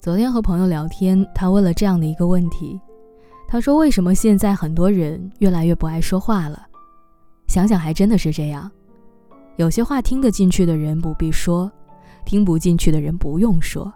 [0.00, 2.80] 昨天和朋友聊天，他问了这样的一个问题，
[3.46, 6.66] 他说：“为什么现在很多人越来越不爱说话了？”
[7.46, 8.70] 想想还真的是这样，
[9.56, 11.70] 有些话听得进去的人不必说，
[12.24, 13.92] 听不进去的人不用说，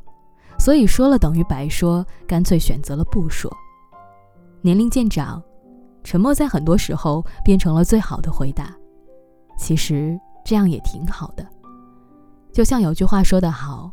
[0.59, 3.51] 所以说了等于白说，干脆选择了不说。
[4.61, 5.43] 年龄渐长，
[6.03, 8.77] 沉默在很多时候变成了最好的回答。
[9.57, 11.47] 其实这样也挺好的，
[12.53, 13.91] 就像有句话说得好。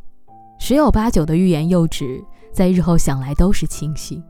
[0.64, 4.22] 十有八九的欲言又止，在日后想来都是清醒；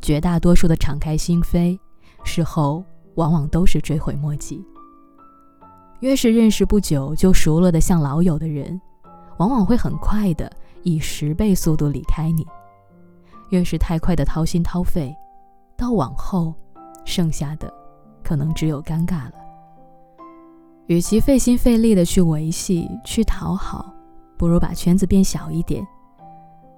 [0.00, 1.76] 绝大多数的敞开心扉，
[2.22, 2.84] 事后
[3.16, 4.64] 往往都是追悔莫及。
[5.98, 8.80] 越是认识不久就熟了的像老友的人，
[9.38, 10.48] 往往会很快的
[10.84, 12.44] 以十倍速度离开你；
[13.48, 15.12] 越是太快的掏心掏肺，
[15.76, 16.54] 到往后，
[17.04, 17.70] 剩下的
[18.22, 19.32] 可能只有尴尬了。
[20.86, 23.95] 与其费心费力的去维系、去讨好。
[24.36, 25.86] 不如把圈子变小一点，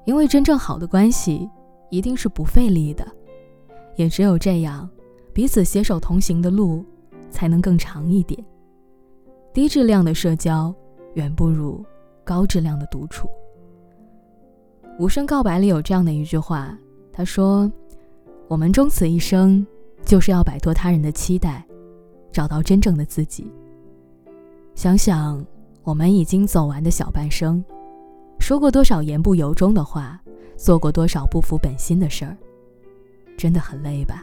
[0.04, 1.48] 因为真正好的关系
[1.90, 3.06] 一定是不费力的，
[3.96, 4.88] 也只有这样，
[5.32, 6.84] 彼此携手同行的路
[7.30, 8.42] 才能更长一点。
[9.52, 10.72] 低质量的社交
[11.14, 11.84] 远不如
[12.24, 13.28] 高质量的独处。
[14.98, 16.76] 无声告白里有这样的一句话，
[17.12, 17.70] 他说
[18.46, 19.66] ：“我们终此一生，
[20.04, 21.64] 就是要摆脱他人的期待，
[22.30, 23.50] 找到真正的自己。”
[24.76, 25.44] 想想。
[25.88, 27.64] 我们已经走完的小半生，
[28.38, 30.20] 说过多少言不由衷的话，
[30.54, 32.36] 做过多少不服本心的事儿，
[33.38, 34.22] 真的很累吧？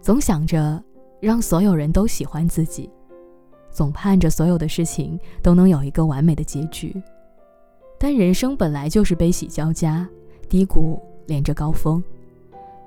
[0.00, 0.80] 总想着
[1.18, 2.88] 让所有人都喜欢自己，
[3.72, 6.94] 总盼着所有的事情都能有一个完美的结局，
[7.98, 10.08] 但人生本来就是悲喜交加，
[10.48, 12.00] 低谷连着高峰，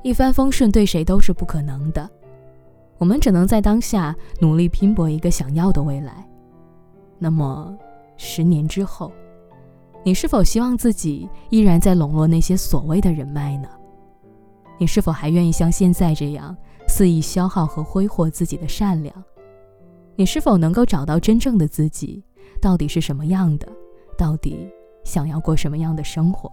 [0.01, 2.09] 一帆风顺对谁都是不可能的。
[2.97, 6.25] 我们只能在当下努力拼搏一个想要的未来。
[7.19, 7.75] 那么，
[8.15, 9.11] 十年之后，
[10.03, 13.67] 你是否希望自己依然在笼络那些所谓的人脉呢？
[14.77, 16.55] 你是否还愿意像现在这样
[16.87, 19.23] 肆意消耗和挥霍自己的善良？
[20.15, 22.23] 你是否能够找到真正的自己，
[22.61, 23.67] 到底是什么样的？
[24.17, 24.69] 到底
[25.03, 26.51] 想要过什么样的生活？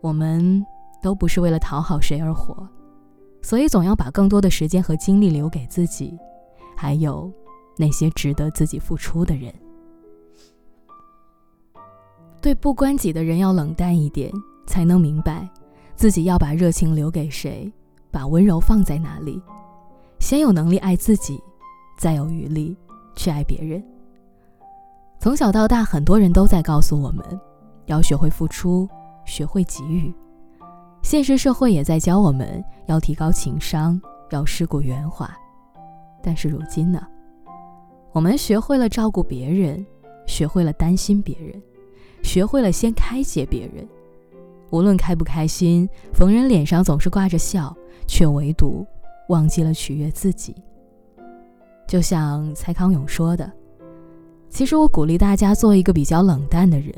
[0.00, 0.64] 我们
[1.00, 2.68] 都不是为了讨好谁而活，
[3.42, 6.18] 所以总要把更多的时间和精力留给自己，
[6.76, 7.32] 还有。
[7.78, 9.54] 那些值得自己付出的人，
[12.42, 14.32] 对不关己的人要冷淡一点，
[14.66, 15.48] 才能明白
[15.94, 17.72] 自己要把热情留给谁，
[18.10, 19.40] 把温柔放在哪里。
[20.18, 21.40] 先有能力爱自己，
[21.96, 22.76] 再有余力
[23.14, 23.80] 去爱别人。
[25.20, 27.24] 从小到大，很多人都在告诉我们，
[27.86, 28.88] 要学会付出，
[29.24, 30.12] 学会给予。
[31.02, 34.00] 现实社会也在教我们要提高情商，
[34.30, 35.32] 要世故圆滑。
[36.20, 37.06] 但是如今呢？
[38.12, 39.84] 我们学会了照顾别人，
[40.26, 41.62] 学会了担心别人，
[42.22, 43.86] 学会了先开解别人。
[44.70, 47.74] 无论开不开心，逢人脸上总是挂着笑，
[48.06, 48.86] 却唯独
[49.28, 50.54] 忘记了取悦自己。
[51.86, 53.50] 就像蔡康永说的
[54.50, 56.92] ：“其实我鼓励大家做一个比较冷淡的人。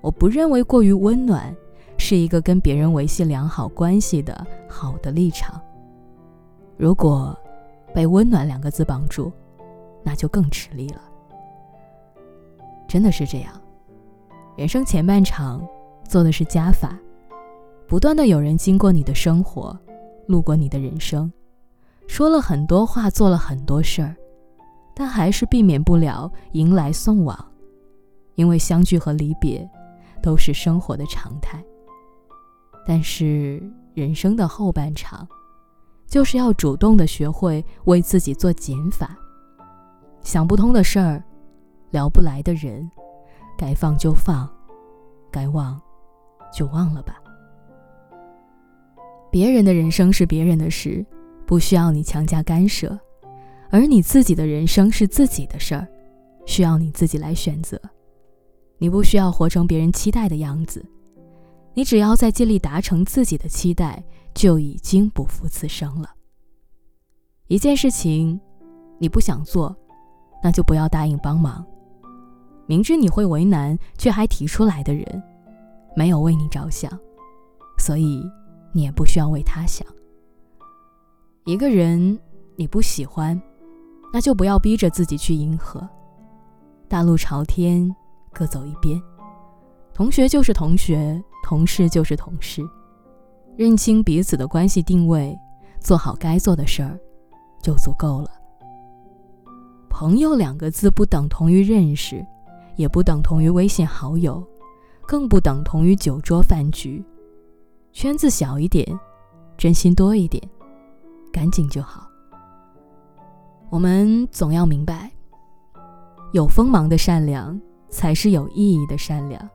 [0.00, 1.54] 我不认为过于温暖
[1.98, 5.60] 是一个跟别人维系良好关系的好的立场。
[6.76, 7.38] 如果
[7.94, 9.30] 被温暖两个字绑住。”
[10.06, 11.02] 那就更吃力了。
[12.86, 13.60] 真的是这样，
[14.56, 15.66] 人生前半场
[16.08, 16.96] 做的是加法，
[17.88, 19.76] 不断的有人经过你的生活，
[20.28, 21.30] 路过你的人生，
[22.06, 24.14] 说了很多话，做了很多事儿，
[24.94, 27.36] 但还是避免不了迎来送往，
[28.36, 29.68] 因为相聚和离别
[30.22, 31.60] 都是生活的常态。
[32.86, 33.60] 但是
[33.94, 35.26] 人生的后半场，
[36.06, 39.18] 就是要主动的学会为自己做减法。
[40.26, 41.22] 想不通的事儿，
[41.92, 42.90] 聊不来的人，
[43.56, 44.50] 该放就放，
[45.30, 45.80] 该忘
[46.52, 47.22] 就忘了吧。
[49.30, 51.06] 别人的人生是别人的事，
[51.46, 52.90] 不需要你强加干涉；
[53.70, 55.86] 而你自己的人生是自己的事儿，
[56.44, 57.80] 需要你自己来选择。
[58.78, 60.84] 你不需要活成别人期待的样子，
[61.72, 64.02] 你只要在尽力达成自己的期待，
[64.34, 66.10] 就已经不负此生了。
[67.46, 68.40] 一件事情，
[68.98, 69.74] 你不想做。
[70.42, 71.64] 那就不要答应帮忙。
[72.66, 75.22] 明知你会为难却还提出来的人，
[75.94, 76.90] 没有为你着想，
[77.78, 78.22] 所以
[78.72, 79.86] 你也不需要为他想。
[81.44, 82.18] 一个人
[82.56, 83.40] 你不喜欢，
[84.12, 85.88] 那就不要逼着自己去迎合。
[86.88, 87.94] 大路朝天，
[88.32, 89.00] 各走一边。
[89.94, 92.62] 同学就是同学，同事就是同事，
[93.56, 95.38] 认清彼此的关系定位，
[95.80, 96.98] 做好该做的事儿，
[97.62, 98.30] 就足够了。
[99.98, 102.22] 朋友两个字不等同于认识，
[102.76, 104.46] 也不等同于微信好友，
[105.06, 107.02] 更不等同于酒桌饭局。
[107.92, 108.86] 圈子小一点，
[109.56, 110.46] 真心多一点，
[111.32, 112.06] 干净就好。
[113.70, 115.10] 我们总要明白，
[116.34, 117.58] 有锋芒的善良
[117.88, 119.48] 才是有意义的善良，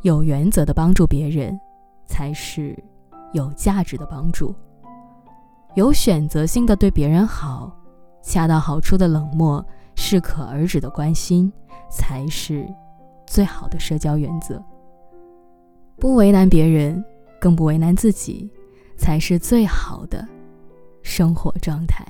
[0.00, 1.56] 有原则的帮助别人
[2.04, 2.76] 才是
[3.32, 4.52] 有价值的帮助，
[5.76, 7.72] 有选择性的对别人好，
[8.22, 9.64] 恰到好处的冷漠，
[9.96, 11.52] 适可而止的关心
[11.90, 12.66] 才是
[13.26, 14.62] 最好的社交原则。
[15.96, 17.04] 不为难别人，
[17.40, 18.50] 更不为难自己，
[18.96, 20.26] 才是最好的
[21.02, 22.06] 生活状态。